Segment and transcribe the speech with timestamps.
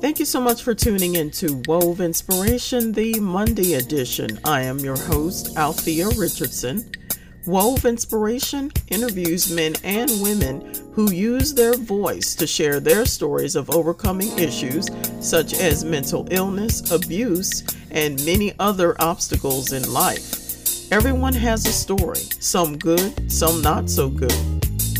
[0.00, 4.38] Thank you so much for tuning in to Wove Inspiration, the Monday edition.
[4.44, 6.88] I am your host, Althea Richardson.
[7.46, 13.70] Wove Inspiration interviews men and women who use their voice to share their stories of
[13.70, 14.88] overcoming issues
[15.20, 20.92] such as mental illness, abuse, and many other obstacles in life.
[20.92, 24.30] Everyone has a story, some good, some not so good.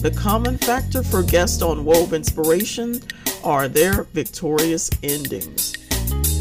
[0.03, 3.01] The common factor for guests on Wove Inspiration
[3.45, 5.75] are their victorious endings.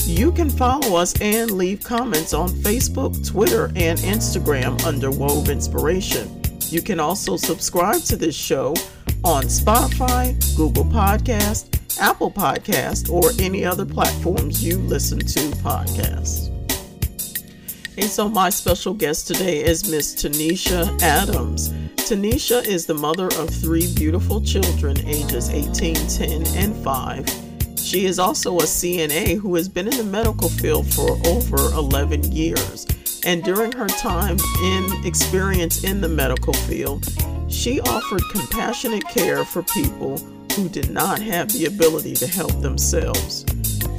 [0.07, 6.41] You can follow us and leave comments on Facebook, Twitter, and Instagram under Wove Inspiration.
[6.69, 8.69] You can also subscribe to this show
[9.23, 16.56] on Spotify, Google Podcast, Apple Podcast, or any other platforms you listen to podcasts.
[17.97, 21.69] And so my special guest today is Miss Tanisha Adams.
[21.95, 27.27] Tanisha is the mother of three beautiful children, ages 18, 10, and 5.
[27.75, 32.31] She is also a CNA who has been in the medical field for over 11
[32.31, 32.85] years.
[33.25, 37.03] And during her time in experience in the medical field,
[37.49, 40.19] she offered compassionate care for people
[40.55, 43.43] who did not have the ability to help themselves.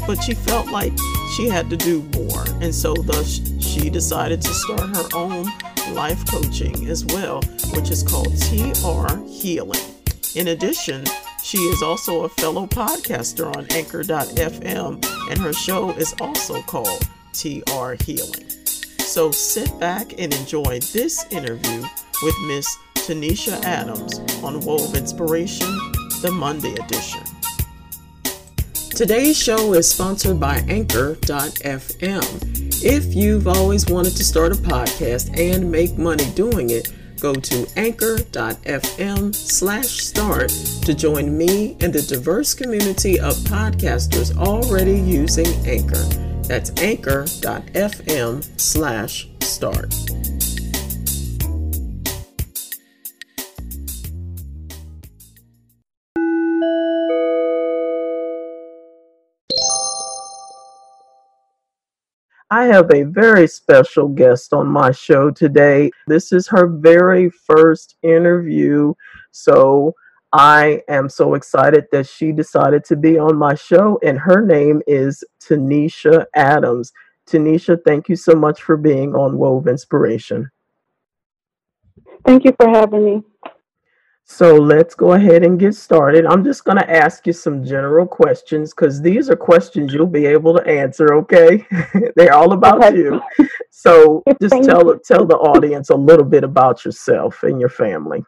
[0.07, 0.93] But she felt like
[1.37, 3.41] she had to do more, and so thus
[3.79, 5.47] she decided to start her own
[5.95, 7.41] life coaching as well,
[7.75, 9.81] which is called TR Healing.
[10.35, 11.05] In addition,
[11.43, 17.95] she is also a fellow podcaster on Anchor.fm, and her show is also called TR
[18.05, 18.51] Healing.
[18.99, 21.83] So sit back and enjoy this interview
[22.23, 25.69] with Miss Tanisha Adams on Wove Inspiration,
[26.21, 27.38] the Monday edition.
[28.99, 32.25] Today's show is sponsored by Anchor.fm.
[32.85, 37.69] If you've always wanted to start a podcast and make money doing it, go to
[37.77, 46.03] anchor.fm slash start to join me and the diverse community of podcasters already using Anchor.
[46.49, 49.95] That's anchor.fm slash start.
[62.51, 65.91] I have a very special guest on my show today.
[66.07, 68.95] This is her very first interview.
[69.33, 69.95] So
[70.33, 74.81] I am so excited that she decided to be on my show, and her name
[74.87, 76.93] is Tanisha Adams.
[77.27, 80.51] Tanisha, thank you so much for being on Wove Inspiration.
[82.25, 83.23] Thank you for having me.
[84.31, 86.27] So let's go ahead and get started.
[86.27, 90.27] I'm just going to ask you some general questions because these are questions you'll be
[90.27, 91.15] able to answer.
[91.15, 91.67] Okay,
[92.15, 92.97] they're all about okay.
[92.97, 93.23] you.
[93.71, 98.23] So just tell tell the audience a little bit about yourself and your family.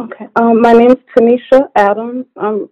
[0.00, 2.26] Okay, um, my name is Tanisha Adams.
[2.36, 2.68] I'm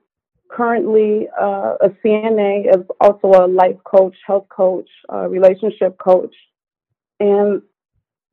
[0.48, 6.34] currently uh, a CNA, as also a life coach, health coach, uh, relationship coach,
[7.20, 7.62] and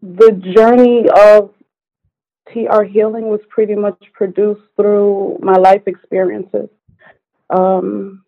[0.01, 1.51] the journey of
[2.51, 6.69] TR Healing was pretty much produced through my life experiences.
[7.49, 8.23] Um,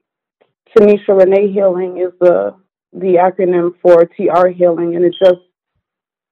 [0.76, 2.56] Tanisha Renee Healing is the
[2.94, 5.42] the acronym for TR Healing, and it just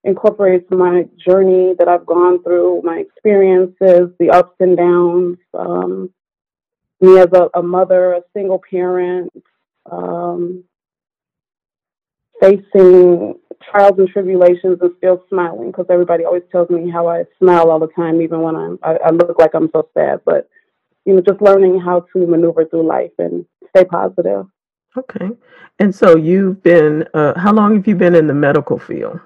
[0.04, 6.12] incorporates my journey that I've gone through, my experiences, the ups and downs, um,
[7.02, 9.32] me as a, a, mother, a single parent,
[9.92, 10.64] um,
[12.40, 13.36] facing
[13.70, 17.80] trials and tribulations and still smiling because everybody always tells me how I smile all
[17.80, 20.22] the time, even when I'm I, I, look like I'm so sad.
[20.26, 20.50] But
[21.06, 24.46] you know, just learning how to maneuver through life and stay positive.
[24.98, 25.30] Okay,
[25.80, 29.20] and so you've been uh, how long have you been in the medical field?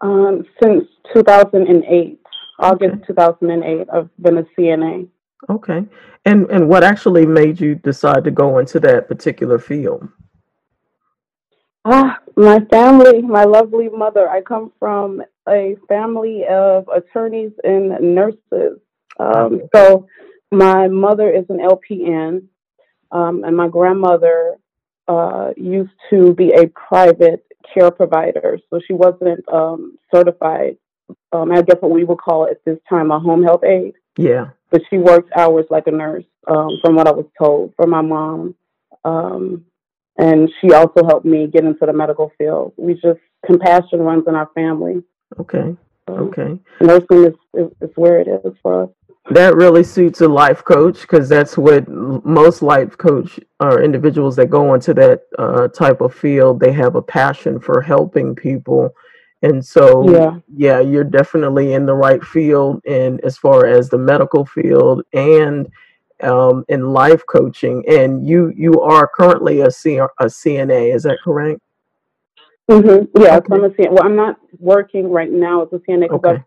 [0.00, 2.18] Um, since 2008,
[2.58, 3.06] August okay.
[3.06, 5.08] 2008, I've been a CNA.
[5.48, 5.84] Okay,
[6.24, 10.08] and and what actually made you decide to go into that particular field?
[11.84, 14.28] Ah, my family, my lovely mother.
[14.28, 18.78] I come from a family of attorneys and nurses.
[19.18, 20.06] Um, so
[20.50, 22.46] my mother is an LPN,
[23.12, 24.56] um, and my grandmother
[25.08, 28.58] uh, used to be a private care provider.
[28.68, 30.76] So she wasn't um, certified.
[31.32, 33.94] Um, I guess what we would call at this time a home health aide.
[34.16, 34.50] Yeah.
[34.70, 38.02] But she worked hours like a nurse, um, from what I was told from my
[38.02, 38.54] mom.
[39.04, 39.64] Um,
[40.20, 42.74] and she also helped me get into the medical field.
[42.76, 45.02] We just compassion runs in our family.
[45.38, 45.74] Okay.
[46.08, 46.58] Okay.
[46.80, 48.90] Nursing is, is, is where it is for us.
[49.30, 54.50] That really suits a life coach because that's what most life coach or individuals that
[54.50, 58.92] go into that uh, type of field they have a passion for helping people,
[59.42, 62.80] and so yeah, yeah, you're definitely in the right field.
[62.86, 65.70] And as far as the medical field and
[66.22, 70.94] um, in life coaching, and you you are currently a, C- a CNA.
[70.94, 71.60] Is that correct?
[72.70, 73.22] Mm-hmm.
[73.22, 73.54] Yeah, okay.
[73.54, 73.90] I'm a CNA.
[73.90, 76.44] Well, I'm not working right now as a CNA because okay.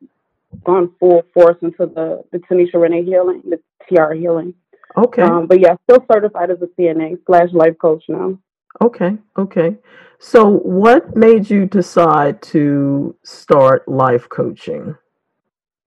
[0.53, 4.53] I've gone full force into the the Tanisha Renee healing, the TR healing.
[4.95, 5.21] Okay.
[5.21, 8.37] Um, but yeah, still certified as a CNA slash life coach now.
[8.81, 9.17] Okay.
[9.37, 9.77] Okay.
[10.19, 14.95] So, what made you decide to start life coaching?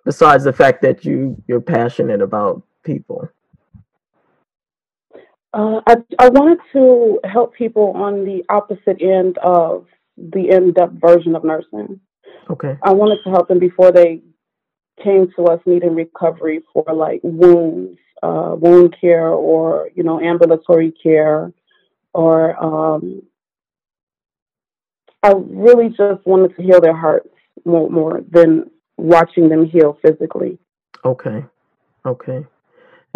[0.05, 3.29] Besides the fact that you you're passionate about people.
[5.57, 9.87] Uh, I I wanted to help people on the opposite end of
[10.19, 11.99] the in-depth version of nursing.
[12.51, 12.77] Okay.
[12.83, 14.21] I wanted to help them before they
[15.03, 20.93] came to us needing recovery for like wounds, uh, wound care, or you know ambulatory
[20.93, 21.51] care,
[22.13, 23.23] or um,
[25.23, 27.31] I really just wanted to heal their hearts
[27.65, 30.59] more, more than watching them heal physically.
[31.03, 31.47] Okay,
[32.05, 32.45] okay,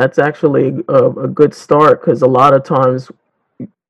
[0.00, 3.11] that's actually a, a good start because a lot of times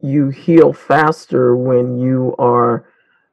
[0.00, 2.84] you heal faster when you are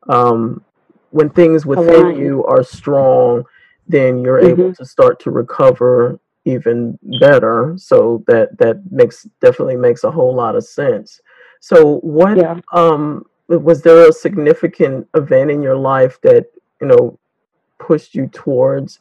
[0.09, 0.63] um,
[1.09, 3.43] when things within you are strong
[3.87, 4.61] then you're mm-hmm.
[4.61, 10.35] able to start to recover even better so that that makes definitely makes a whole
[10.35, 11.19] lot of sense
[11.59, 12.59] so what yeah.
[12.73, 16.45] um was there a significant event in your life that
[16.79, 17.17] you know
[17.79, 18.99] pushed you towards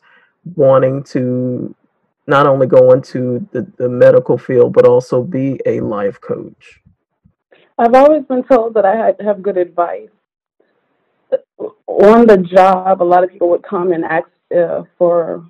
[0.55, 1.75] wanting to
[2.26, 6.81] not only go into the, the medical field but also be a life coach
[7.78, 10.08] i've always been told that i had to have good advice
[11.87, 15.44] on the job a lot of people would come and ask uh, for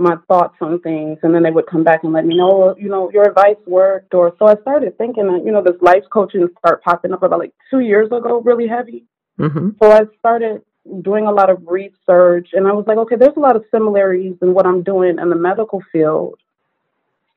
[0.00, 2.88] my thoughts on things, and then they would come back and let me know, you
[2.88, 4.14] know, your advice worked.
[4.14, 7.38] Or so I started thinking that, you know, this life coaching started popping up about
[7.38, 9.04] like two years ago, really heavy.
[9.38, 9.70] Mm-hmm.
[9.80, 10.62] So I started
[11.02, 14.36] doing a lot of research, and I was like, okay, there's a lot of similarities
[14.42, 16.38] in what I'm doing in the medical field.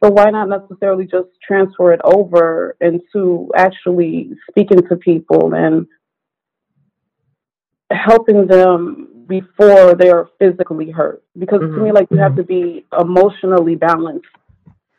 [0.04, 5.88] So why not necessarily just transfer it over into actually speaking to people and
[7.90, 11.24] helping them before they're physically hurt.
[11.38, 11.76] Because mm-hmm.
[11.76, 12.42] to me, like you have mm-hmm.
[12.42, 14.28] to be emotionally balanced.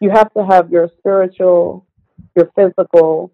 [0.01, 1.87] You have to have your spiritual,
[2.35, 3.31] your physical,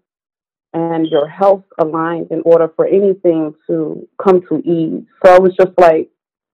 [0.73, 5.03] and your health aligned in order for anything to come to ease.
[5.25, 6.09] So I was just like,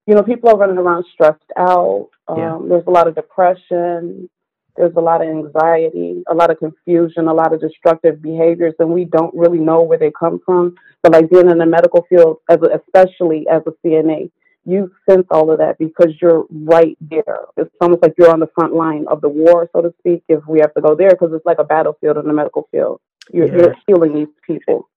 [0.07, 2.09] you know, people are running around stressed out.
[2.27, 2.59] Um, yeah.
[2.67, 4.29] There's a lot of depression.
[4.77, 8.91] There's a lot of anxiety, a lot of confusion, a lot of destructive behaviors, and
[8.91, 10.75] we don't really know where they come from.
[11.01, 14.29] But like being in the medical field, as a, especially as a CNA,
[14.65, 17.39] you sense all of that because you're right there.
[17.55, 20.45] It's almost like you're on the front line of the war, so to speak, if
[20.47, 23.01] we have to go there, because it's like a battlefield in the medical field.
[23.33, 23.55] You're, yeah.
[23.55, 24.89] you're healing these people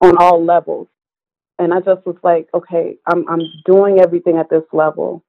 [0.00, 0.88] on all levels.
[1.58, 5.24] And I just was like, okay, I'm I'm doing everything at this level.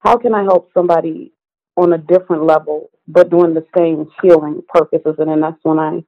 [0.00, 1.32] How can I help somebody
[1.76, 5.16] on a different level, but doing the same healing purposes.
[5.18, 6.04] And then that's when I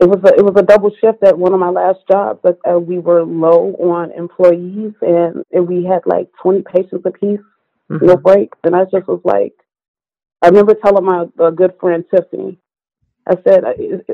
[0.00, 2.40] it was a it was a double shift at one of my last jobs.
[2.42, 7.40] But uh, we were low on employees, and, and we had like twenty patients apiece,
[7.90, 8.04] mm-hmm.
[8.06, 8.58] no breaks.
[8.64, 9.54] And I just was like,
[10.42, 12.58] I remember telling my uh, good friend Tiffany,
[13.28, 13.64] I said,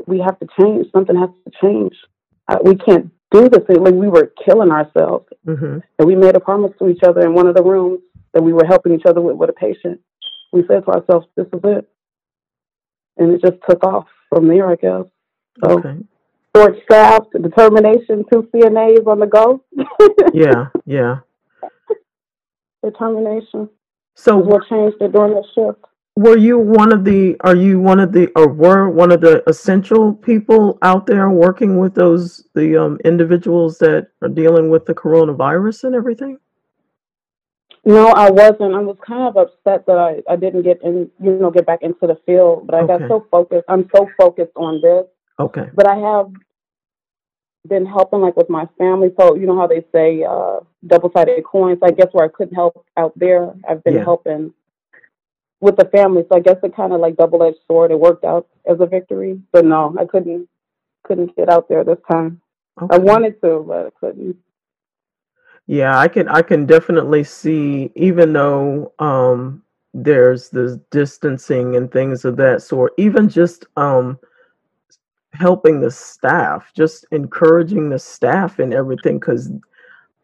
[0.07, 0.87] we have to change.
[0.91, 1.95] Something has to change.
[2.47, 3.63] Uh, we can't do this.
[3.67, 5.79] Like we were killing ourselves, mm-hmm.
[5.97, 7.99] and we made a promise to each other in one of the rooms
[8.33, 9.99] that we were helping each other with with a patient
[10.51, 11.89] we said to ourselves, this is it.
[13.17, 15.05] And it just took off from there, I guess.
[15.63, 15.97] So, okay.
[16.55, 19.63] short staffed, determination, two CNAs on the go.
[20.33, 21.19] yeah, yeah.
[22.83, 23.69] Determination.
[24.15, 25.83] So what changed it during the shift?
[26.15, 27.37] Were you one of the?
[27.41, 28.29] Are you one of the?
[28.35, 33.77] Or were one of the essential people out there working with those the um, individuals
[33.79, 36.37] that are dealing with the coronavirus and everything?
[37.85, 38.75] No, I wasn't.
[38.75, 41.81] I was kind of upset that I, I didn't get in, you know, get back
[41.81, 42.67] into the field.
[42.67, 43.63] But I got so focused.
[43.69, 45.05] I'm so focused on this.
[45.39, 45.69] Okay.
[45.73, 46.31] But I have
[47.67, 49.11] been helping, like with my family.
[49.17, 51.79] So you know how they say uh, double-sided coins.
[51.81, 54.03] I guess where I couldn't help out there, I've been Yeah.
[54.03, 54.53] helping
[55.61, 56.23] with the family.
[56.29, 57.91] So I guess it kind of like double-edged sword.
[57.91, 59.41] It worked out as a victory.
[59.51, 60.47] But no, I couldn't
[61.03, 62.41] couldn't get out there this time.
[62.89, 64.37] I wanted to, but I couldn't.
[65.67, 69.63] Yeah, I can I can definitely see even though um
[69.93, 74.17] there's this distancing and things of that sort, even just um
[75.33, 79.51] helping the staff, just encouraging the staff and everything cuz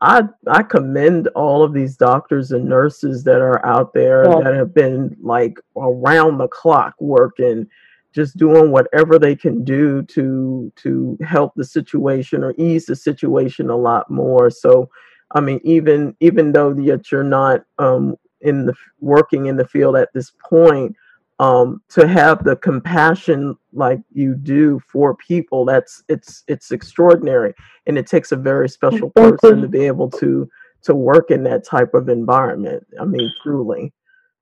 [0.06, 4.40] I I commend all of these doctors and nurses that are out there yeah.
[4.44, 7.68] that have been like around the clock working
[8.14, 13.70] just doing whatever they can do to to help the situation or ease the situation
[13.70, 14.50] a lot more.
[14.52, 14.90] So
[15.32, 19.98] I mean, even even though yet you're not um, in the working in the field
[19.98, 20.96] at this point,
[21.40, 27.54] um, to have the compassion like you do for people that's it's it's extraordinary.
[27.88, 30.50] And it takes a very special person to be able to
[30.84, 33.94] to work in that type of environment i mean truly.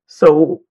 [0.07, 0.61] So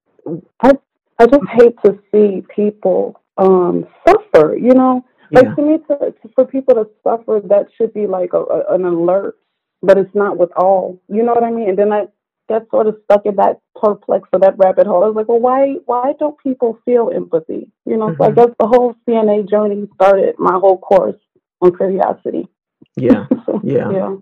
[0.60, 0.72] i
[1.18, 5.04] i just hate to see people um suffer you know?
[5.32, 5.54] Like yeah.
[5.54, 8.84] to me to, to, for people to suffer that should be like a, a, an
[8.84, 9.36] alert
[9.82, 11.70] but it's not with all you know what i mean?
[11.70, 12.06] And then i
[12.48, 15.04] get sort of stuck in that perplex or that rabbit hole.
[15.04, 17.70] I was like, well, why why don't people feel empathy?
[17.84, 18.22] You know, mm-hmm.
[18.22, 18.40] so I mm-hmm.
[18.40, 21.16] guess the whole CNA journey started my whole course
[21.60, 22.48] on curiosity.
[22.96, 24.16] Yeah, so, yeah, yeah.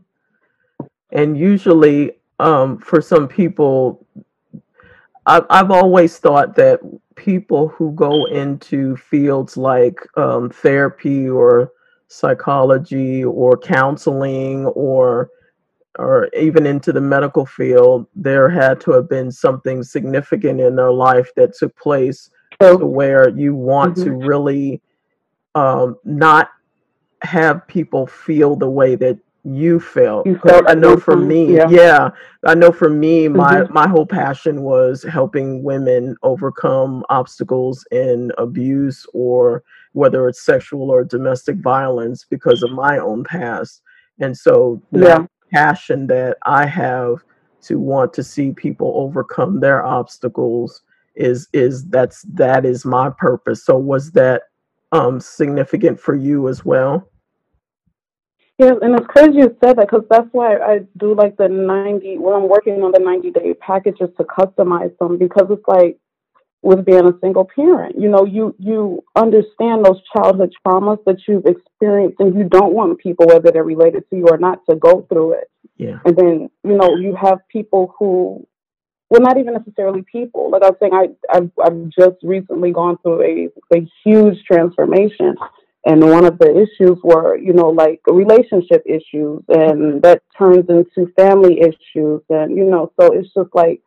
[1.10, 4.06] And usually, um, for some people,
[5.26, 6.80] I've I've always thought that
[7.16, 11.72] people who go into fields like um, therapy or
[12.08, 15.30] psychology or counseling or
[16.00, 20.90] or even into the medical field, there had to have been something significant in their
[20.90, 24.04] life that took place to where you want mm-hmm.
[24.04, 24.80] to really
[25.54, 26.48] um, not
[27.22, 30.26] have people feel the way that you felt.
[30.26, 31.68] You felt I know for me, yeah.
[31.68, 32.10] yeah.
[32.46, 33.72] I know for me, my mm-hmm.
[33.72, 41.04] my whole passion was helping women overcome obstacles in abuse or whether it's sexual or
[41.04, 43.82] domestic violence because of my own past.
[44.18, 47.24] And so yeah passion that I have
[47.62, 50.82] to want to see people overcome their obstacles
[51.14, 53.64] is is that's that is my purpose.
[53.64, 54.42] So was that
[54.92, 57.10] um significant for you as well?
[58.58, 62.18] Yeah, and it's crazy you said that because that's why I do like the 90,
[62.18, 65.98] when I'm working on the 90 day packages to customize them because it's like
[66.62, 67.96] with being a single parent.
[67.98, 72.98] You know, you you understand those childhood traumas that you've experienced, and you don't want
[72.98, 75.50] people, whether they're related to you or not, to go through it.
[75.76, 75.98] Yeah.
[76.04, 78.46] And then you know you have people who,
[79.08, 80.50] well, not even necessarily people.
[80.50, 85.36] Like I was saying, I I've, I've just recently gone through a a huge transformation.
[85.86, 91.10] And one of the issues were, you know, like relationship issues, and that turns into
[91.16, 93.80] family issues, and you know, so it's just like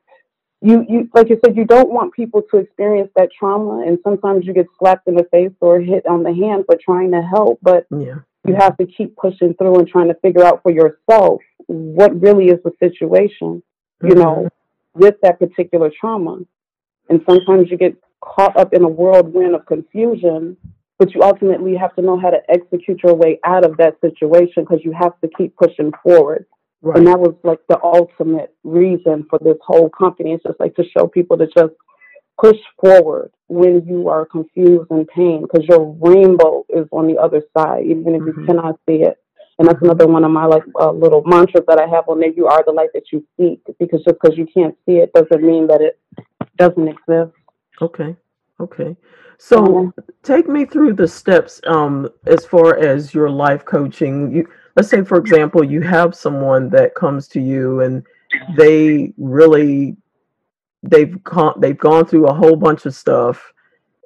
[0.63, 4.45] you you like you said you don't want people to experience that trauma and sometimes
[4.45, 7.59] you get slapped in the face or hit on the hand for trying to help
[7.61, 8.15] but yeah.
[8.47, 12.47] you have to keep pushing through and trying to figure out for yourself what really
[12.47, 13.61] is the situation
[14.01, 14.07] mm-hmm.
[14.07, 14.47] you know
[14.93, 16.39] with that particular trauma
[17.09, 20.55] and sometimes you get caught up in a whirlwind of confusion
[20.97, 24.63] but you ultimately have to know how to execute your way out of that situation
[24.63, 26.45] because you have to keep pushing forward
[26.83, 26.97] Right.
[26.97, 30.33] And that was like the ultimate reason for this whole company.
[30.33, 31.73] It's just like to show people to just
[32.39, 37.41] push forward when you are confused and pain because your rainbow is on the other
[37.57, 38.41] side, even if mm-hmm.
[38.41, 39.17] you cannot see it.
[39.59, 42.33] And that's another one of my like uh, little mantras that I have on there.
[42.33, 45.41] You are the light that you seek because just because you can't see it doesn't
[45.41, 45.99] mean that it
[46.57, 47.31] doesn't exist.
[47.81, 48.13] Okay.
[48.59, 48.97] Okay.
[49.37, 54.31] So take me through the steps um, as far as your life coaching.
[54.31, 58.03] You let's say for example you have someone that comes to you and
[58.57, 59.95] they really
[60.81, 63.53] they've gone they've gone through a whole bunch of stuff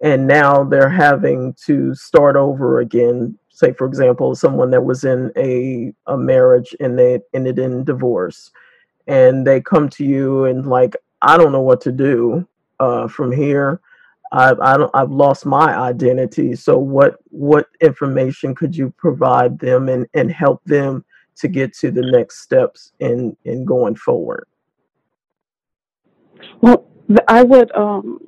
[0.04, 3.36] and now they're having to start over again.
[3.50, 8.52] Say for example someone that was in a, a marriage and they ended in divorce
[9.08, 12.48] and they come to you and like i don't know what to do
[12.80, 13.82] uh, from here
[14.32, 16.56] I've I don't I've lost my identity.
[16.56, 21.06] So what what information could you provide them and and help them
[21.38, 24.48] to get to the next steps in in going forward?
[26.62, 26.88] Well,
[27.28, 28.20] I would um,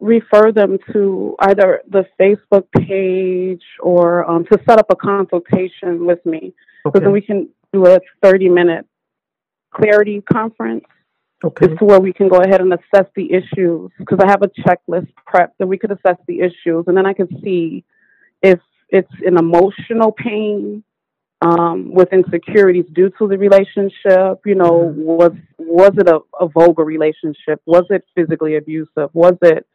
[0.00, 6.24] refer them to either the Facebook page or um, to set up a consultation with
[6.26, 6.54] me,
[6.86, 6.98] okay.
[6.98, 8.86] so then we can do a thirty minute
[9.72, 10.84] clarity conference
[11.44, 11.66] Okay.
[11.66, 14.48] Is to where we can go ahead and assess the issues because I have a
[14.48, 17.84] checklist prep that we could assess the issues and then I could see
[18.42, 18.58] if
[18.88, 20.82] it's an emotional pain
[21.42, 24.40] um, with insecurities due to the relationship.
[24.46, 25.02] You know, mm-hmm.
[25.02, 27.60] was was it a, a vulgar relationship?
[27.66, 29.10] Was it physically abusive?
[29.12, 29.66] Was it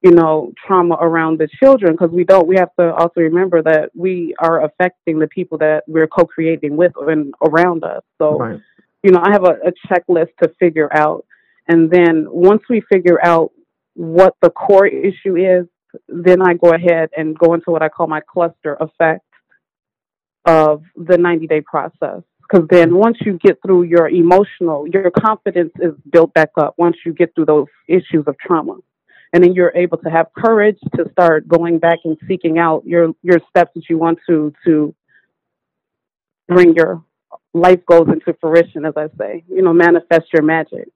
[0.00, 1.92] you know trauma around the children?
[1.92, 2.46] Because we don't.
[2.46, 6.92] We have to also remember that we are affecting the people that we're co-creating with
[6.96, 8.02] and around us.
[8.16, 8.38] So.
[8.38, 8.60] Right
[9.02, 11.24] you know, I have a, a checklist to figure out.
[11.68, 13.52] And then once we figure out
[13.94, 15.66] what the core issue is,
[16.08, 19.24] then I go ahead and go into what I call my cluster effect
[20.44, 22.22] of the 90 day process.
[22.50, 26.96] Because then once you get through your emotional, your confidence is built back up once
[27.04, 28.76] you get through those issues of trauma.
[29.34, 33.12] And then you're able to have courage to start going back and seeking out your,
[33.22, 34.94] your steps that you want to to
[36.48, 37.04] bring your
[37.60, 39.44] life goes into fruition, as I say.
[39.48, 40.88] You know, manifest your magic.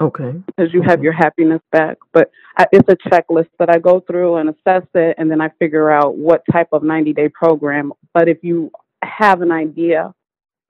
[0.00, 0.32] Okay.
[0.46, 1.98] Because you have your happiness back.
[2.12, 5.50] But I, it's a checklist that I go through and assess it, and then I
[5.58, 7.92] figure out what type of 90 day program.
[8.14, 8.70] But if you
[9.02, 10.14] have an idea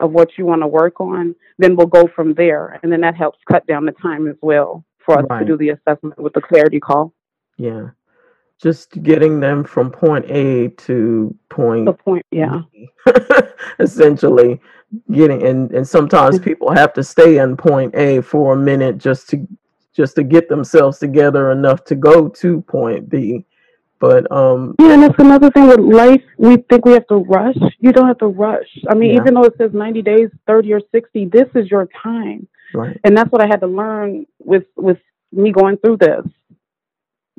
[0.00, 2.78] of what you want to work on, then we'll go from there.
[2.83, 5.40] And then that helps cut down the time as well for us right.
[5.40, 7.12] to do the assessment with the clarity call.
[7.57, 7.88] Yeah.
[8.60, 12.62] Just getting them from point A to point the point, yeah.
[13.78, 14.60] essentially
[15.12, 19.28] getting and, and sometimes people have to stay in point A for a minute just
[19.30, 19.46] to
[19.94, 23.44] just to get themselves together enough to go to point B.
[24.00, 26.22] But um Yeah, and that's another thing with life.
[26.36, 27.56] We think we have to rush.
[27.80, 28.68] You don't have to rush.
[28.88, 29.20] I mean, yeah.
[29.20, 32.46] even though it says ninety days, thirty or sixty, this is your time.
[32.74, 32.98] Right.
[33.04, 34.98] And that's what I had to learn with with
[35.32, 36.24] me going through this.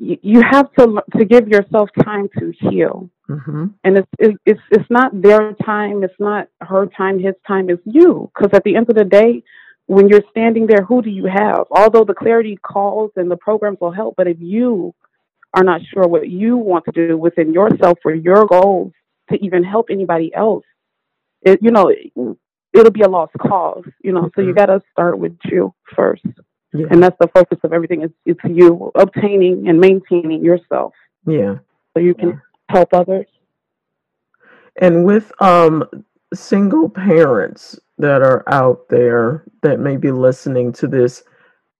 [0.02, 3.10] You, have to to give yourself time to heal.
[3.28, 3.66] Mm-hmm.
[3.84, 6.02] And it's it's it's not their time.
[6.02, 7.18] It's not her time.
[7.18, 7.68] His time.
[7.68, 8.30] It's you.
[8.34, 9.42] Because at the end of the day,
[9.86, 11.66] when you're standing there, who do you have?
[11.70, 14.94] Although the clarity calls and the programs will help, but if you
[15.54, 18.92] are not sure what you want to do within yourself for your goals
[19.30, 20.64] to even help anybody else,
[21.42, 21.92] it, you know,
[22.72, 24.22] it'll be a lost cause, you know.
[24.22, 24.40] Mm-hmm.
[24.40, 24.58] So you mm-hmm.
[24.58, 26.24] got to start with you first.
[26.72, 26.86] Yeah.
[26.90, 28.02] And that's the focus of everything.
[28.02, 30.94] It's, it's you obtaining and maintaining yourself.
[31.26, 31.56] Yeah.
[31.94, 32.36] So you can yeah.
[32.68, 33.26] help others.
[34.80, 35.84] And with um,
[36.32, 41.24] single parents that are out there that may be listening to this,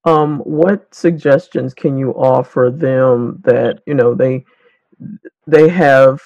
[0.04, 4.44] um, what suggestions can you offer them that you know they
[5.46, 6.20] they have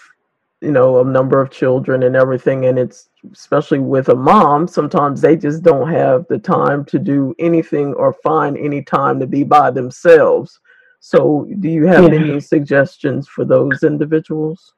[0.65, 5.21] you know a number of children and everything and it's especially with a mom sometimes
[5.21, 9.45] they just don't have the time to do anything or find any time to be
[9.45, 10.59] by themselves.
[11.01, 12.19] So do you have yeah.
[12.19, 14.73] any suggestions for those individuals?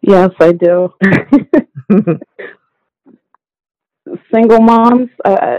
[0.00, 0.94] Yes i do.
[4.32, 5.58] Single moms uh,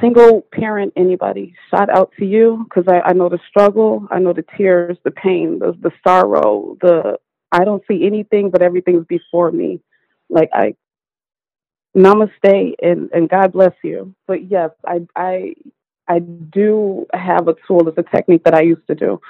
[0.00, 4.32] single parent anybody shout out to you because I, I know the struggle i know
[4.32, 7.18] the tears the pain the, the sorrow the
[7.60, 9.80] i don't see anything but everything's before me.
[10.28, 10.74] Like i
[11.96, 14.14] namaste and and god bless you.
[14.26, 15.54] But yes i i
[16.08, 19.20] i do have a tool it's a technique that i used to do.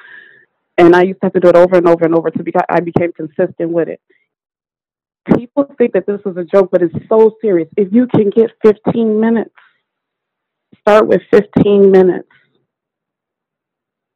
[0.78, 2.52] And i used to have to do it over and over and over to be
[2.68, 4.00] i became consistent with it.
[5.37, 7.68] People think that this is a joke but it's so serious.
[7.76, 9.54] If you can get 15 minutes
[10.80, 12.28] start with 15 minutes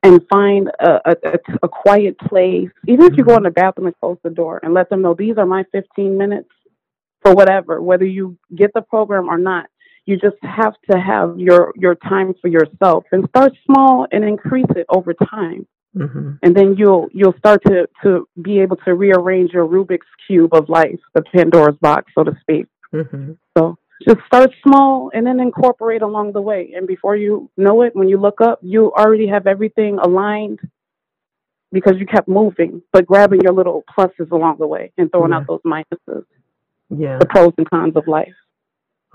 [0.03, 3.99] and find a, a, a, quiet place, even if you go in the bathroom and
[3.99, 6.49] close the door and let them know these are my 15 minutes
[7.23, 9.67] for whatever, whether you get the program or not.
[10.07, 14.71] You just have to have your, your time for yourself and start small and increase
[14.75, 15.67] it over time.
[15.97, 16.33] Mm-hmm.
[16.43, 20.69] And then you'll you'll start to, to be able to rearrange your Rubik's cube of
[20.69, 22.67] life, the Pandora's box, so to speak.
[22.95, 23.33] Mm-hmm.
[23.57, 26.73] So just start small and then incorporate along the way.
[26.77, 30.61] And before you know it, when you look up, you already have everything aligned
[31.73, 35.39] because you kept moving, but grabbing your little pluses along the way and throwing yeah.
[35.39, 36.25] out those minuses.
[36.91, 37.19] Yeah.
[37.19, 38.35] The pros and cons of life.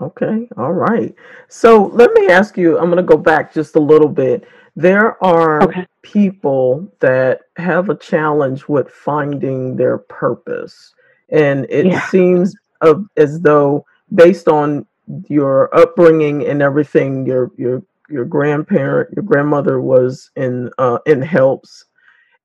[0.00, 0.48] Okay.
[0.56, 1.14] All right.
[1.48, 4.44] So let me ask you, I'm going to go back just a little bit.
[4.76, 5.86] There are okay.
[6.02, 10.94] people that have a challenge with finding their purpose.
[11.30, 12.06] And it yeah.
[12.08, 14.86] seems of, as though based on
[15.28, 21.84] your upbringing and everything, your your your grandparent, your grandmother was in uh, in helps,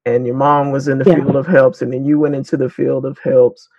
[0.05, 1.15] and your mom was in the yeah.
[1.15, 3.69] field of helps, and then you went into the field of helps.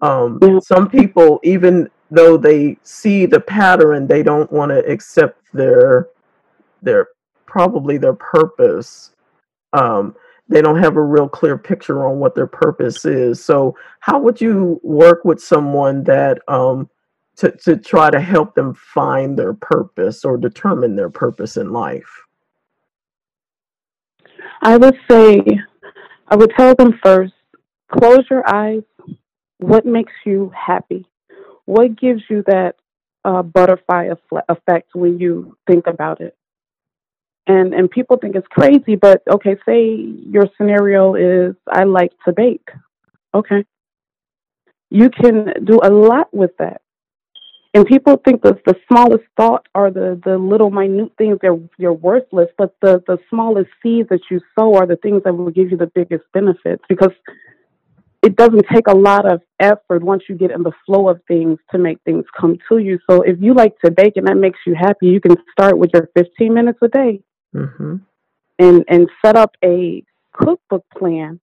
[0.00, 0.58] Um, yeah.
[0.60, 6.08] Some people, even though they see the pattern, they don't want to accept their
[6.82, 7.08] their
[7.46, 9.10] probably their purpose.
[9.72, 10.14] Um,
[10.48, 13.42] they don't have a real clear picture on what their purpose is.
[13.42, 16.90] So, how would you work with someone that um,
[17.42, 22.22] to, to try to help them find their purpose or determine their purpose in life?
[24.62, 25.42] I would say,
[26.28, 27.32] I would tell them first
[27.90, 28.82] close your eyes.
[29.58, 31.04] What makes you happy?
[31.64, 32.76] What gives you that
[33.24, 34.10] uh, butterfly
[34.48, 36.36] effect when you think about it?
[37.48, 42.32] And and people think it's crazy, but okay, say your scenario is I like to
[42.32, 42.68] bake.
[43.34, 43.64] Okay.
[44.90, 46.82] You can do a lot with that.
[47.74, 51.94] And people think that the smallest thought are the, the little minute things they're you're
[51.94, 55.70] worthless, but the, the smallest seeds that you sow are the things that will give
[55.70, 57.12] you the biggest benefits because
[58.22, 61.58] it doesn't take a lot of effort once you get in the flow of things
[61.70, 62.98] to make things come to you.
[63.10, 65.90] So if you like to bake and that makes you happy, you can start with
[65.94, 67.20] your 15 minutes a day
[67.54, 67.96] mm-hmm.
[68.58, 71.40] and and set up a cookbook plan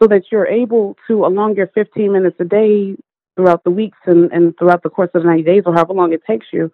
[0.00, 2.96] so that you're able to, along your 15 minutes a day,
[3.36, 6.12] throughout the weeks and, and throughout the course of the 90 days or however long
[6.12, 6.70] it takes you,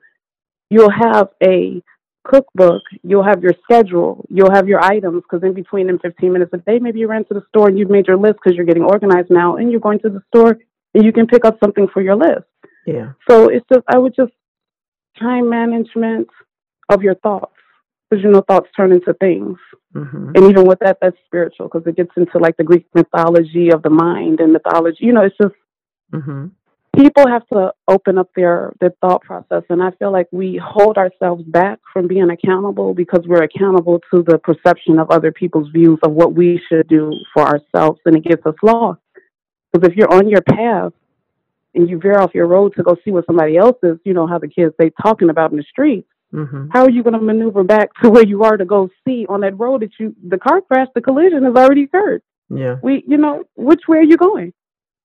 [0.68, 1.82] you'll have a
[2.24, 6.52] cookbook, you'll have your schedule, you'll have your items, because in between them 15 minutes
[6.52, 8.66] a day, maybe you ran to the store and you've made your list because you're
[8.66, 10.58] getting organized now, and you're going to the store
[10.94, 12.44] and you can pick up something for your list.
[12.86, 13.12] Yeah.
[13.28, 14.32] So it's just, I would just
[15.18, 16.28] time management
[16.88, 17.54] of your thoughts,
[18.08, 19.58] because you know thoughts turn into things,
[19.92, 23.70] hmm and even with that, that's spiritual because it gets into like the Greek mythology
[23.70, 24.98] of the mind and mythology.
[25.00, 25.54] You know, it's just
[26.12, 26.46] hmm
[26.96, 30.96] people have to open up their their thought process and i feel like we hold
[30.96, 35.98] ourselves back from being accountable because we're accountable to the perception of other people's views
[36.02, 39.00] of what we should do for ourselves and it gets us lost.
[39.72, 40.92] Because if you're on your path
[41.74, 44.26] and you veer off your road to go see what somebody else is you know
[44.26, 46.08] how the kids they talking about in the streets.
[46.32, 49.26] Hmm how are you going to maneuver back to where you are to go see
[49.28, 52.22] on that road that you the car crash the collision has already occurred.
[52.48, 52.76] Yeah.
[52.82, 54.52] we you know which way are you going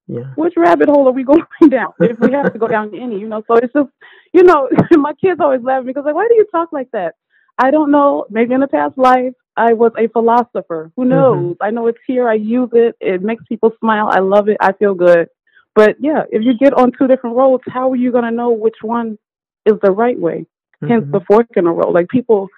[0.08, 0.26] Yeah.
[0.36, 3.28] which rabbit hole are we going down if we have to go down any, you
[3.28, 3.44] know?
[3.48, 3.90] So it's just,
[4.34, 6.92] you know, my kids always laugh at me because like, why do you talk like
[6.92, 7.16] that?
[7.58, 8.26] I don't know.
[8.30, 10.92] Maybe in a past life I was a philosopher.
[10.96, 11.56] Who knows?
[11.62, 12.28] I know it's here.
[12.30, 12.96] I use it.
[13.00, 14.10] It makes people smile.
[14.12, 14.58] I love it.
[14.60, 15.30] I feel good.
[15.74, 18.50] But yeah, if you get on two different roads, how are you going to know
[18.52, 19.18] which one
[19.66, 20.46] is the right way?
[20.88, 21.12] Hence Mhm.
[21.14, 21.94] the fork in the road.
[21.94, 22.50] Like people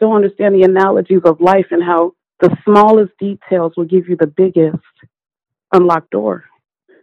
[0.00, 4.26] don't understand the analogies of life and how the smallest details will give you the
[4.26, 4.78] biggest
[5.72, 6.44] unlocked door.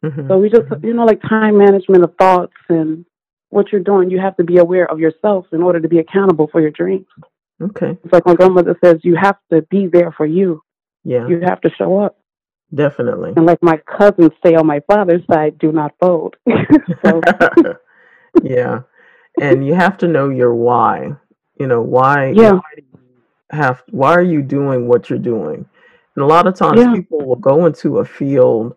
[0.04, 0.28] Mhm.
[0.28, 3.06] So we just, you know, like time management of thoughts and
[3.50, 6.48] what you're doing, you have to be aware of yourself in order to be accountable
[6.52, 7.08] for your dreams.
[7.62, 7.98] Okay.
[8.04, 10.62] It's like my grandmother says, you have to be there for you.
[11.04, 11.28] Yeah.
[11.28, 12.18] You have to show up.
[12.76, 13.34] Definitely.
[13.38, 16.36] And like my cousins say on my father's side, do not fold.
[18.44, 18.82] yeah.
[19.42, 21.14] And you have to know your why.
[21.60, 22.54] You know, why Yeah.
[22.54, 23.00] why do you
[23.52, 25.66] have why are you doing what you're doing?
[26.16, 26.94] And a lot of times Yeah.
[26.94, 28.76] people will go into a field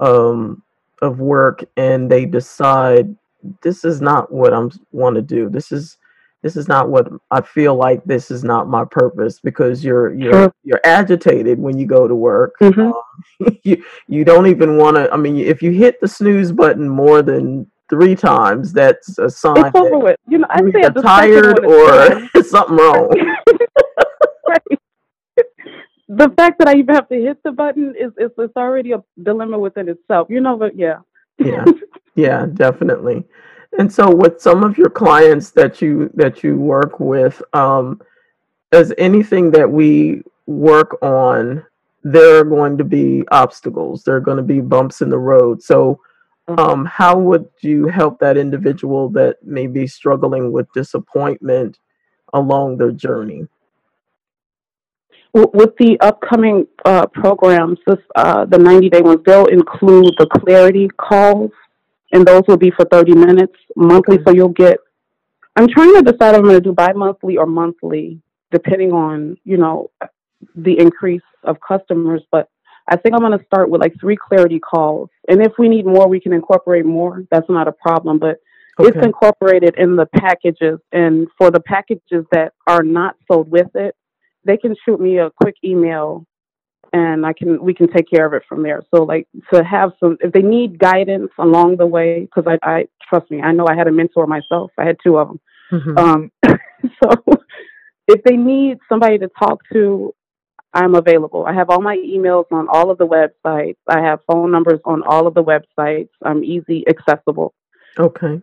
[0.00, 0.62] um
[1.02, 3.14] of work and they decide
[3.62, 5.48] this is not what I'm want to do.
[5.48, 5.96] This is
[6.42, 10.32] this is not what I feel like this is not my purpose because you're you're
[10.32, 10.54] Sure.
[10.64, 12.54] you're agitated when you go to work.
[12.60, 12.92] Mhm.
[12.92, 16.88] Um, you you don't even want to I mean if you hit the snooze button
[16.88, 20.16] more than 3 times that's a sign it's over that with.
[20.28, 21.64] You know, I you're say either at the second tired
[22.36, 23.10] or something wrong.
[26.12, 29.02] The fact that I even have to hit the button is is it's already a
[29.22, 30.28] dilemma within itself.
[30.28, 30.98] You know, but yeah.
[31.38, 31.64] Yeah.
[32.16, 33.24] Yeah, definitely.
[33.78, 38.02] And so with some of your clients that you that you work with, um,
[38.72, 41.64] as anything that we work on,
[42.02, 44.02] there are going to be obstacles.
[44.02, 45.62] There are going to be bumps in the road.
[45.62, 46.00] So
[46.48, 51.78] um, how would you help that individual that may be struggling with disappointment
[52.32, 53.46] along their journey?
[55.32, 60.88] With the upcoming uh, programs, this, uh, the 90 day ones, they'll include the clarity
[60.96, 61.52] calls,
[62.12, 64.16] and those will be for 30 minutes monthly.
[64.16, 64.24] Okay.
[64.26, 64.78] So you'll get,
[65.56, 69.36] I'm trying to decide if I'm going to do bi monthly or monthly, depending on,
[69.44, 69.90] you know,
[70.56, 72.22] the increase of customers.
[72.32, 72.48] But
[72.88, 75.10] I think I'm going to start with like three clarity calls.
[75.28, 77.24] And if we need more, we can incorporate more.
[77.30, 78.18] That's not a problem.
[78.18, 78.38] But
[78.80, 80.80] it's incorporated in the packages.
[80.92, 83.94] And for the packages that are not sold with it,
[84.44, 86.24] they can shoot me a quick email
[86.92, 88.82] and I can we can take care of it from there.
[88.94, 92.86] So like to have some if they need guidance along the way because I, I
[93.08, 94.72] trust me I know I had a mentor myself.
[94.78, 95.40] I had two of them
[95.72, 95.98] Mhm.
[95.98, 96.32] um,
[97.02, 97.10] so
[98.08, 100.12] if they need somebody to talk to
[100.72, 101.44] I'm available.
[101.46, 103.76] I have all my emails on all of the websites.
[103.88, 106.10] I have phone numbers on all of the websites.
[106.24, 107.54] I'm easy accessible.
[107.98, 108.40] Okay.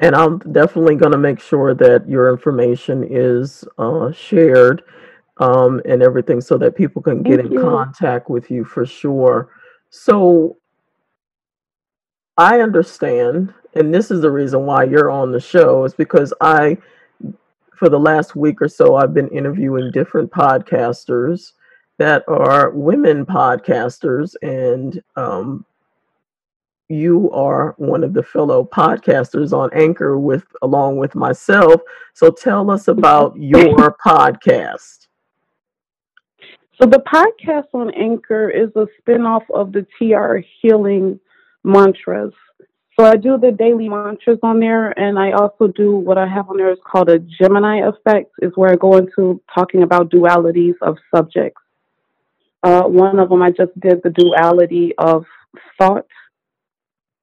[0.00, 4.82] And I'm definitely going to make sure that your information is uh, shared
[5.38, 7.60] um, and everything so that people can get Thank in you.
[7.60, 9.50] contact with you for sure.
[9.90, 10.56] So
[12.36, 16.78] I understand, and this is the reason why you're on the show, is because I,
[17.74, 21.52] for the last week or so, I've been interviewing different podcasters
[21.98, 25.64] that are women podcasters, and um,
[26.88, 31.80] you are one of the fellow podcasters on Anchor with along with myself.
[32.14, 35.07] So tell us about your podcast.
[36.80, 41.18] So the podcast on Anchor is a spinoff of the TR Healing
[41.64, 42.32] Mantras.
[42.98, 46.48] So I do the daily mantras on there, and I also do what I have
[46.50, 50.74] on there is called a Gemini effect, is where I go into talking about dualities
[50.80, 51.60] of subjects.
[52.62, 55.24] Uh, one of them I just did the duality of
[55.78, 56.06] thought.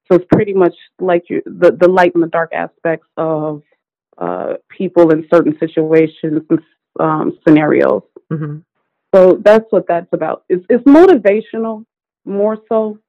[0.08, 3.64] So it's pretty much like you, the the light and the dark aspects of
[4.18, 6.60] uh, people in certain situations and
[7.00, 8.04] um, scenarios.
[8.30, 8.58] hmm
[9.16, 10.44] So that's what that's about.
[10.50, 11.86] It's, it's motivational
[12.26, 13.00] more so.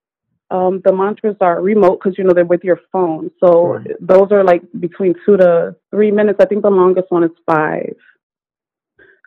[0.48, 3.32] Um, the mantras are remote because you know they're with your phone.
[3.40, 3.88] So Right.
[4.00, 6.38] those are like between two to three minutes.
[6.40, 7.96] I think the longest one is five.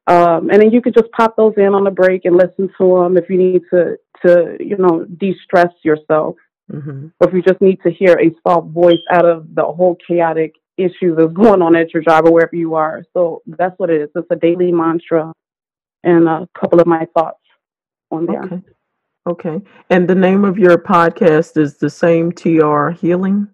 [0.07, 3.03] Um, and then you could just pop those in on a break and listen to
[3.03, 6.35] them if you need to, to you know, de-stress yourself.
[6.71, 7.07] Mm-hmm.
[7.19, 10.55] Or if you just need to hear a soft voice out of the whole chaotic
[10.77, 13.03] issue that's going on at your job or wherever you are.
[13.13, 14.09] So that's what it is.
[14.15, 15.33] It's a daily mantra
[16.03, 17.39] and a couple of my thoughts
[18.12, 18.43] on there.
[18.43, 18.62] Okay.
[19.27, 19.62] Okay.
[19.89, 23.47] And the name of your podcast is the same TR Healing?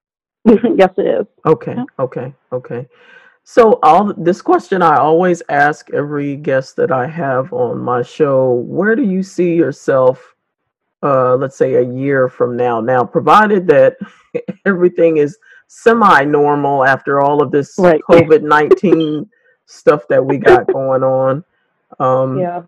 [0.44, 1.26] yes, it is.
[1.44, 1.74] Okay.
[1.76, 1.84] Yeah.
[1.98, 2.34] Okay.
[2.52, 2.88] Okay.
[3.44, 8.64] So all this question I always ask every guest that I have on my show,
[8.66, 10.34] where do you see yourself
[11.02, 12.80] uh let's say a year from now?
[12.80, 13.96] Now, provided that
[14.66, 18.00] everything is semi-normal after all of this right.
[18.10, 19.28] COVID-19
[19.66, 21.44] stuff that we got going on.
[21.98, 22.62] Um Yeah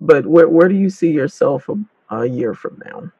[0.00, 1.76] but where where do you see yourself a,
[2.14, 3.12] a year from now?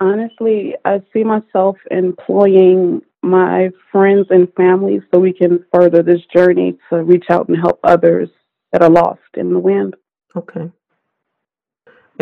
[0.00, 6.76] Honestly, I see myself employing my friends and family so we can further this journey
[6.90, 8.28] to reach out and help others
[8.72, 9.94] that are lost in the wind.
[10.34, 10.70] Okay.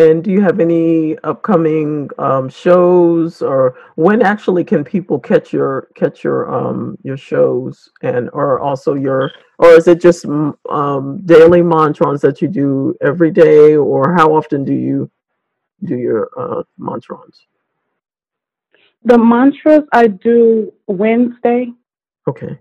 [0.00, 5.88] And do you have any upcoming um, shows, or when actually can people catch your
[5.94, 11.60] catch your um, your shows, and or also your, or is it just um, daily
[11.60, 15.10] mantrons that you do every day, or how often do you
[15.84, 16.62] do your uh?
[19.04, 21.72] The mantras I do Wednesday.
[22.26, 22.58] Okay.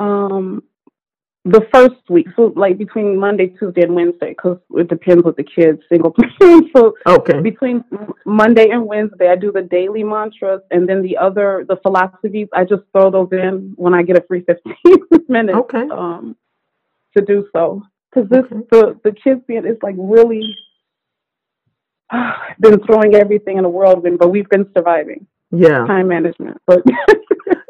[0.00, 0.62] Um,
[1.50, 5.44] the first week, so like between Monday, Tuesday, and Wednesday, because it depends with the
[5.44, 6.14] kids, single
[6.76, 7.84] so okay, between
[8.24, 12.64] Monday and Wednesday, I do the daily mantras, and then the other, the philosophies, I
[12.64, 14.74] just throw those in when I get a free fifteen
[15.28, 15.58] minutes.
[15.58, 15.88] Okay.
[15.90, 16.36] Um,
[17.16, 18.66] to do so, because this okay.
[18.70, 20.56] the the kids being is like really
[22.10, 25.26] uh, been throwing everything in the whirlwind, but we've been surviving.
[25.50, 26.82] Yeah, time management, but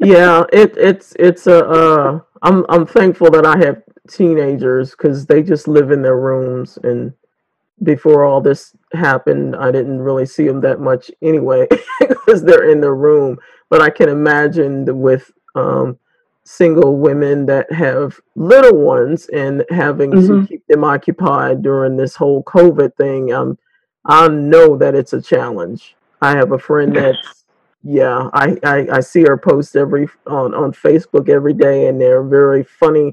[0.01, 1.67] yeah, it it's it's a.
[1.67, 6.79] Uh, I'm I'm thankful that I have teenagers because they just live in their rooms
[6.83, 7.13] and
[7.83, 11.67] before all this happened i didn't really see them that much anyway
[12.01, 13.39] because they're in their room
[13.69, 15.99] but i can imagine with um,
[16.45, 20.41] single women that have little ones and having mm-hmm.
[20.43, 23.57] to keep them occupied during this whole covid thing um,
[24.07, 27.38] i know that it's a challenge i have a friend that's
[27.83, 32.23] yeah, I, I, I see her post every on on Facebook every day, and they're
[32.25, 33.13] very funny.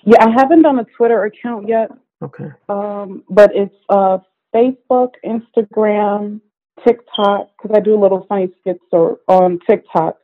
[0.04, 1.90] Yeah, I haven't done a Twitter account yet.
[2.22, 2.50] Okay.
[2.68, 4.18] Um, but it's uh,
[4.54, 6.40] Facebook, Instagram,
[6.86, 10.16] TikTok because I do little funny skits or, on TikTok.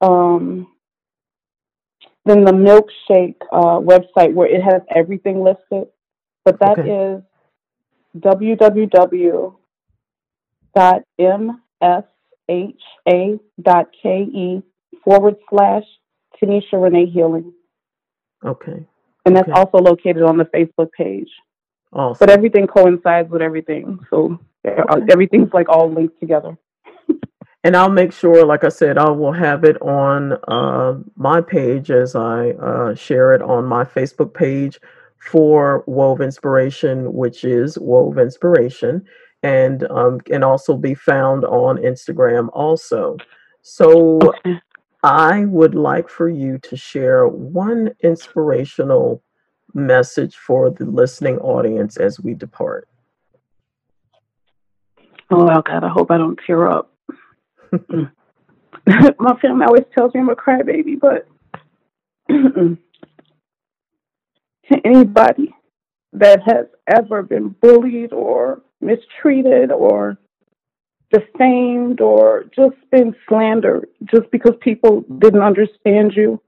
[0.00, 0.68] Um,
[2.24, 5.88] then the milkshake uh, website where it has everything listed,
[6.44, 6.88] but that okay.
[6.88, 7.22] is
[8.20, 9.52] www.ms
[12.48, 14.62] ha.ke
[15.04, 15.84] forward slash
[16.40, 17.52] Tanisha Renee Healing.
[18.44, 18.86] Okay.
[19.24, 19.58] And that's okay.
[19.58, 21.28] also located on the Facebook page.
[21.92, 22.18] Awesome.
[22.18, 23.98] But everything coincides with everything.
[24.10, 25.02] So okay.
[25.10, 26.56] everything's like all linked together.
[27.64, 31.90] and I'll make sure, like I said, I will have it on uh, my page
[31.90, 34.78] as I uh, share it on my Facebook page
[35.18, 39.04] for Wove Inspiration, which is Wove Inspiration
[39.42, 43.16] and um, can also be found on Instagram also.
[43.62, 44.60] So okay.
[45.02, 49.22] I would like for you to share one inspirational
[49.74, 52.88] message for the listening audience as we depart.
[55.30, 56.92] Oh, God, I hope I don't tear up.
[57.72, 58.10] Mm.
[59.18, 61.28] My family always tells me I'm a crybaby, but
[64.84, 65.54] anybody
[66.12, 70.18] that has ever been bullied or mistreated or
[71.12, 76.40] defamed or just been slandered just because people didn't understand you,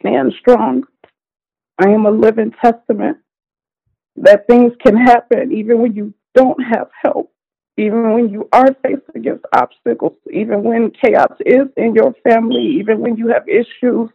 [0.00, 0.84] stand strong.
[1.78, 3.18] I am a living testament
[4.16, 7.32] that things can happen even when you don't have help.
[7.78, 12.98] even when you are faced against obstacles, even when chaos is in your family, even
[13.00, 14.10] when you have issues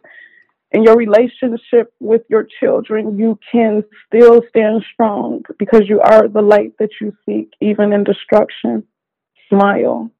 [0.72, 6.42] in your relationship with your children, you can still stand strong because you are the
[6.42, 8.84] light that you seek, even in destruction.
[9.54, 10.10] Smile.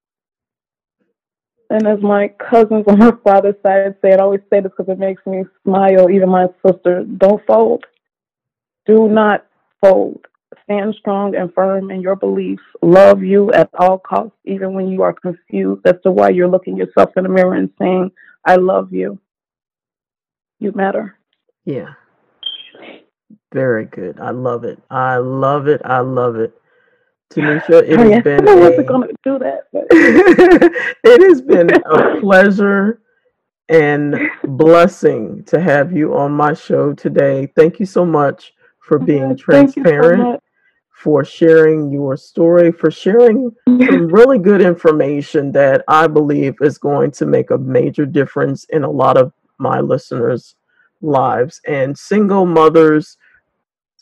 [1.70, 4.98] And as my cousins on my father's side say, I always say this because it
[4.98, 7.84] makes me smile, even my sister, don't fold.
[8.86, 9.46] Do not
[9.80, 10.26] fold.
[10.64, 12.62] Stand strong and firm in your beliefs.
[12.82, 16.76] Love you at all costs, even when you are confused as to why you're looking
[16.76, 18.12] yourself in the mirror and saying,
[18.46, 19.18] I love you
[20.64, 21.18] you matter.
[21.64, 21.94] Yeah.
[23.52, 24.18] Very good.
[24.18, 24.82] I love it.
[24.90, 25.80] I love it.
[25.84, 26.54] I love it.
[27.34, 28.48] Tanisha, it oh, has been.
[28.48, 29.66] I wasn't going to do that.
[31.04, 33.00] it has been a pleasure
[33.68, 37.48] and blessing to have you on my show today.
[37.56, 40.40] Thank you so much for being transparent, so
[40.92, 47.10] for sharing your story, for sharing some really good information that I believe is going
[47.12, 50.54] to make a major difference in a lot of my listeners'
[51.00, 51.60] lives.
[51.66, 53.16] And single mothers,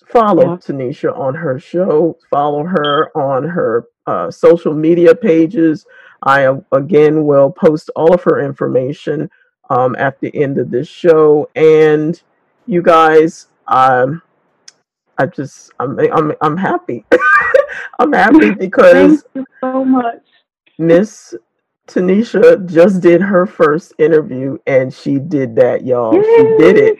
[0.09, 0.57] follow.
[0.57, 5.87] Tanisha on her show, follow her on her uh, social media pages.
[6.23, 9.31] I uh, again will post all of her information
[9.71, 11.49] um, at the end of this show.
[11.55, 12.21] And
[12.67, 14.23] you guys, um,
[15.19, 17.05] I just I'm I'm I'm happy.
[17.99, 20.23] I'm happy because Thank you so much.
[20.79, 21.35] Miss
[21.89, 26.15] Tanisha just did her first interview and she did that, y'all.
[26.15, 26.23] Yay!
[26.23, 26.99] She did it.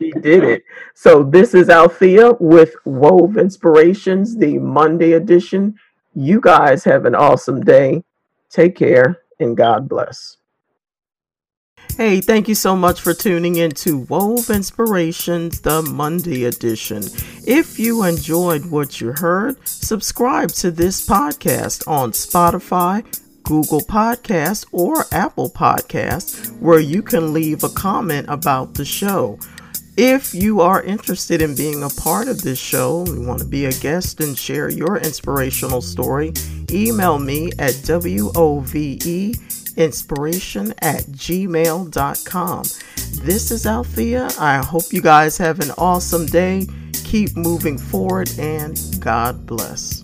[0.00, 0.62] She did it.
[0.94, 5.74] So this is Althea with Wove Inspirations, the Monday edition.
[6.14, 8.04] You guys have an awesome day.
[8.50, 10.38] Take care and God bless.
[11.96, 17.02] Hey, thank you so much for tuning in to Wove Inspirations, the Monday edition.
[17.46, 23.04] If you enjoyed what you heard, subscribe to this podcast on Spotify,
[23.42, 29.38] Google Podcasts, or Apple Podcasts, where you can leave a comment about the show.
[29.96, 33.66] If you are interested in being a part of this show, you want to be
[33.66, 36.32] a guest and share your inspirational story,
[36.70, 38.74] email me at wove
[39.76, 42.62] inspiration at gmail.com.
[43.24, 44.30] This is Althea.
[44.38, 46.66] I hope you guys have an awesome day.
[47.04, 50.01] Keep moving forward and God bless.